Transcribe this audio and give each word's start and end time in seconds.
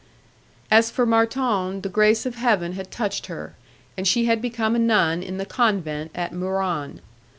As 0.71 0.89
for 0.89 1.05
Marton, 1.05 1.81
the 1.81 1.87
grace 1.87 2.25
of 2.25 2.33
Heaven 2.33 2.73
had 2.73 2.89
touched 2.89 3.27
her, 3.27 3.53
and 3.95 4.07
she 4.07 4.25
had 4.25 4.41
become 4.41 4.75
a 4.75 4.79
nun 4.79 5.21
in 5.21 5.37
the 5.37 5.45
convent 5.45 6.09
at 6.15 6.33
Muran. 6.33 7.01